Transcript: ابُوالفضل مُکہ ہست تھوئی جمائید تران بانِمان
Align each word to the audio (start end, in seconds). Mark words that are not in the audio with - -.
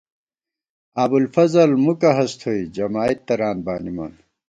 ابُوالفضل 1.03 1.69
مُکہ 1.83 2.11
ہست 2.17 2.35
تھوئی 2.39 2.61
جمائید 2.75 3.19
تران 3.27 3.57
بانِمان 3.65 4.13